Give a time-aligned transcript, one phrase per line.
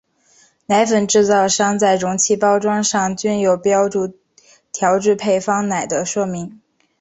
[0.65, 4.15] 奶粉制造商在容器包装上均有标注
[4.71, 6.59] 调制配方奶的说明。